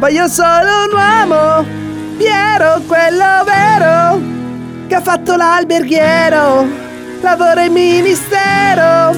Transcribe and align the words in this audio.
Voglio 0.00 0.28
solo 0.28 0.86
un 0.86 0.94
uomo, 0.94 1.66
Piero, 2.16 2.80
quello 2.86 3.44
vero, 3.44 4.18
che 4.86 4.94
ha 4.94 5.00
fatto 5.02 5.36
l'alberghiero, 5.36 6.66
lavora 7.20 7.64
in 7.64 7.72
ministero. 7.74 9.14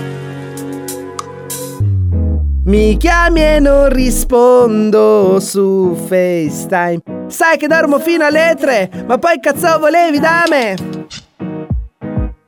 Mi 2.64 2.96
chiami 2.96 3.44
e 3.44 3.60
non 3.60 3.90
rispondo 3.90 5.38
su 5.38 5.94
FaceTime. 5.94 7.28
Sai 7.28 7.58
che 7.58 7.68
dormo 7.68 8.00
fino 8.00 8.24
alle 8.24 8.56
tre, 8.58 8.90
ma 9.06 9.18
poi 9.18 9.38
cazzo 9.38 9.78
volevi 9.78 10.18
da 10.18 10.42
me? 10.50 10.91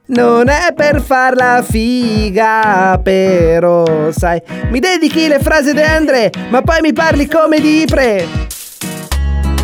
Non 0.07 0.50
è 0.50 0.75
per 0.77 1.00
farla 1.00 1.64
figa, 1.66 3.00
però 3.02 4.11
sai, 4.11 4.38
mi 4.69 4.79
dedichi 4.79 5.29
le 5.29 5.38
frasi 5.38 5.73
di 5.73 5.80
Andre, 5.80 6.30
ma 6.51 6.60
poi 6.60 6.83
mi 6.83 6.92
parli 6.92 7.27
come 7.27 7.59
di 7.59 7.87
pre. 7.88 8.27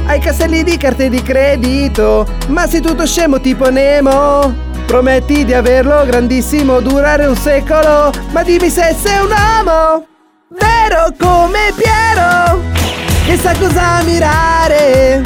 Hai 0.06 0.18
castelli 0.18 0.62
di 0.62 0.79
carte 0.79 1.10
di 1.10 1.20
credito, 1.20 2.27
ma 2.46 2.66
sei 2.66 2.80
tutto 2.80 3.05
scemo 3.05 3.38
tipo 3.38 3.68
Nemo. 3.70 4.68
Prometti 4.87 5.45
di 5.45 5.52
averlo 5.52 6.06
grandissimo, 6.06 6.80
durare 6.80 7.27
un 7.27 7.37
secolo, 7.37 8.10
ma 8.30 8.43
dimmi 8.43 8.70
se 8.70 8.96
sei 8.98 9.20
un 9.20 9.30
uomo. 9.30 10.07
Vero 10.48 11.15
come 11.18 11.70
Piero, 11.77 12.62
che 13.27 13.37
sa 13.37 13.52
cosa 13.59 14.02
mirare. 14.04 15.20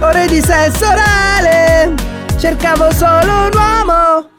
Ore 0.00 0.26
di 0.26 0.40
sesso 0.40 0.86
orale, 0.86 1.94
cercavo 2.36 2.92
solo 2.92 3.44
un 3.44 3.50
uomo. 3.54 4.34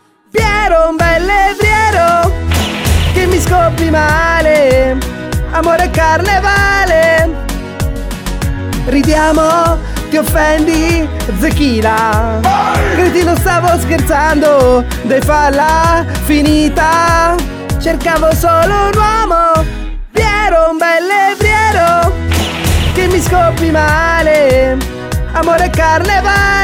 Che 3.68 3.74
mi 3.74 3.74
scopri 3.74 3.90
male. 3.90 4.98
Amore 5.52 5.90
carnevale, 5.90 7.30
ridiamo, 8.86 9.78
ti 10.10 10.18
offendi, 10.18 11.08
zecchina. 11.40 12.40
Cretino 12.96 13.36
stavo 13.38 13.78
scherzando, 13.80 14.86
dai 15.04 15.22
falla 15.22 16.06
finita. 16.26 17.36
Cercavo 17.80 18.34
solo 18.34 18.88
un 18.88 18.92
uomo 18.96 19.66
Piero, 20.12 20.72
un 20.72 20.78
bel 20.78 21.06
levriero 21.06 22.12
che 22.94 23.08
mi 23.08 23.22
scopri 23.22 23.72
male. 23.72 24.78
Amore 25.34 25.70
carnevale. 25.70 26.57